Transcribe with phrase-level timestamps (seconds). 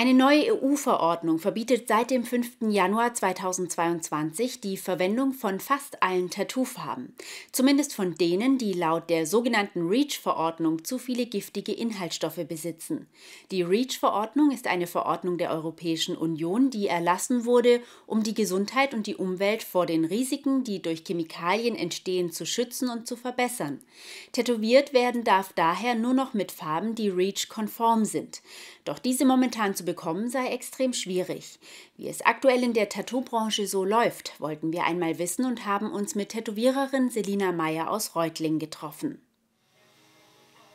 [0.00, 2.70] Eine neue EU-Verordnung verbietet seit dem 5.
[2.70, 7.16] Januar 2022 die Verwendung von fast allen Tattoofarben,
[7.50, 13.08] zumindest von denen, die laut der sogenannten REACH-Verordnung zu viele giftige Inhaltsstoffe besitzen.
[13.50, 19.08] Die REACH-Verordnung ist eine Verordnung der Europäischen Union, die erlassen wurde, um die Gesundheit und
[19.08, 23.80] die Umwelt vor den Risiken, die durch Chemikalien entstehen, zu schützen und zu verbessern.
[24.30, 28.42] Tätowiert werden darf daher nur noch mit Farben, die REACH-konform sind.
[28.84, 31.58] Doch diese momentan zu bekommen sei extrem schwierig.
[31.96, 36.14] Wie es aktuell in der Tattoo-Branche so läuft, wollten wir einmal wissen und haben uns
[36.14, 39.22] mit Tätowiererin Selina Meyer aus Reutlingen getroffen.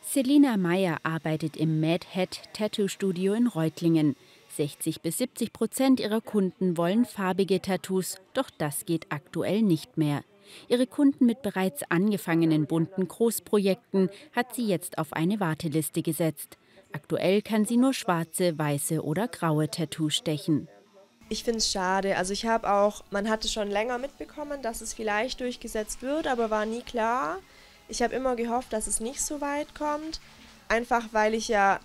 [0.02, 4.16] Selina Meyer arbeitet im Mad Hat Tattoo Studio in Reutlingen.
[4.48, 10.24] 60 bis 70 Prozent ihrer Kunden wollen farbige Tattoos, doch das geht aktuell nicht mehr.
[10.68, 16.58] Ihre Kunden mit bereits angefangenen bunten Großprojekten hat sie jetzt auf eine Warteliste gesetzt.
[16.94, 20.68] Aktuell kann sie nur schwarze, weiße oder graue Tattoos stechen.
[21.28, 22.16] Ich finde es schade.
[22.16, 26.50] Also ich habe auch, man hatte schon länger mitbekommen, dass es vielleicht durchgesetzt wird, aber
[26.50, 27.38] war nie klar.
[27.88, 30.20] Ich habe immer gehofft, dass es nicht so weit kommt.
[30.68, 31.80] Einfach weil ich ja,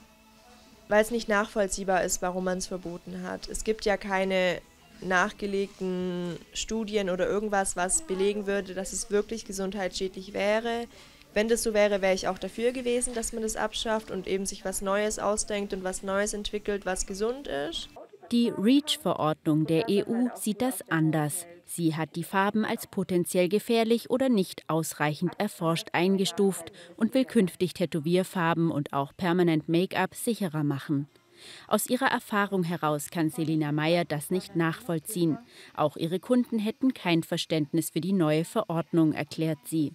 [0.89, 3.49] weil es nicht nachvollziehbar ist, warum man es verboten hat.
[3.49, 4.61] Es gibt ja keine
[5.01, 10.85] nachgelegten Studien oder irgendwas, was belegen würde, dass es wirklich gesundheitsschädlich wäre.
[11.33, 14.45] Wenn das so wäre, wäre ich auch dafür gewesen, dass man das abschafft und eben
[14.45, 17.89] sich was Neues ausdenkt und was Neues entwickelt, was gesund ist.
[18.31, 21.47] Die REACH-Verordnung der EU sieht das anders.
[21.65, 27.73] Sie hat die Farben als potenziell gefährlich oder nicht ausreichend erforscht eingestuft und will künftig
[27.73, 31.07] Tätowierfarben und auch Permanent Make-up sicherer machen.
[31.67, 35.37] Aus ihrer Erfahrung heraus kann Selina Meyer das nicht nachvollziehen.
[35.75, 39.93] Auch ihre Kunden hätten kein Verständnis für die neue Verordnung, erklärt sie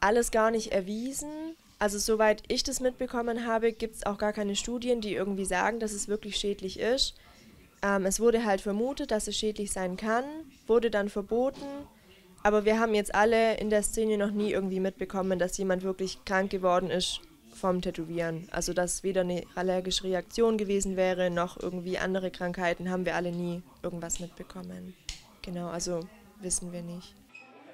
[0.00, 1.56] alles gar nicht erwiesen.
[1.78, 5.78] Also soweit ich das mitbekommen habe, gibt es auch gar keine Studien, die irgendwie sagen,
[5.78, 7.14] dass es wirklich schädlich ist.
[7.82, 10.24] Ähm, es wurde halt vermutet, dass es schädlich sein kann,
[10.66, 11.64] wurde dann verboten.
[12.42, 16.24] Aber wir haben jetzt alle in der Szene noch nie irgendwie mitbekommen, dass jemand wirklich
[16.24, 17.20] krank geworden ist
[17.52, 18.48] vom Tätowieren.
[18.50, 23.32] Also dass weder eine allergische Reaktion gewesen wäre, noch irgendwie andere Krankheiten, haben wir alle
[23.32, 24.94] nie irgendwas mitbekommen.
[25.42, 26.00] Genau, also
[26.40, 27.14] wissen wir nicht.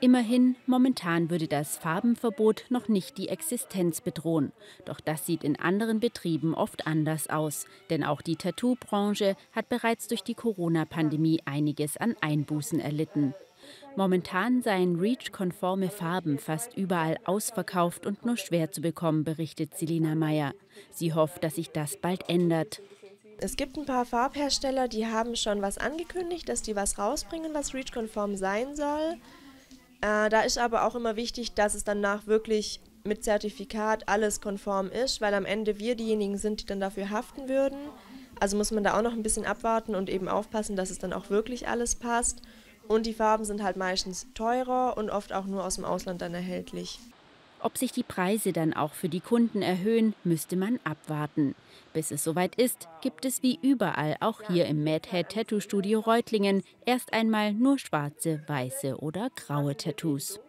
[0.01, 4.53] Immerhin, momentan würde das Farbenverbot noch nicht die Existenz bedrohen.
[4.85, 7.67] Doch das sieht in anderen Betrieben oft anders aus.
[7.91, 13.35] Denn auch die Tattoo-Branche hat bereits durch die Corona-Pandemie einiges an Einbußen erlitten.
[13.97, 20.53] Momentan seien REACH-konforme Farben fast überall ausverkauft und nur schwer zu bekommen, berichtet Selina Meyer.
[20.91, 22.83] Sie hofft, dass sich das bald ändert.
[23.39, 27.73] Es gibt ein paar Farbhersteller, die haben schon was angekündigt, dass die was rausbringen, was
[27.73, 29.17] REACH-konform sein soll.
[30.05, 34.91] Äh, da ist aber auch immer wichtig, dass es danach wirklich mit Zertifikat alles konform
[34.91, 37.79] ist, weil am Ende wir diejenigen sind, die dann dafür haften würden.
[38.39, 41.15] Also muss man da auch noch ein bisschen abwarten und eben aufpassen, dass es dann
[41.15, 42.43] auch wirklich alles passt.
[42.87, 46.35] Und die Farben sind halt meistens teurer und oft auch nur aus dem Ausland dann
[46.35, 46.99] erhältlich.
[47.65, 51.55] Ob sich die Preise dann auch für die Kunden erhöhen, müsste man abwarten.
[51.95, 56.01] Bis es soweit ist, gibt es wie überall, auch hier im Mad Hat Tattoo Studio
[56.01, 60.41] Reutlingen, erst einmal nur schwarze, weiße oder graue Tattoos.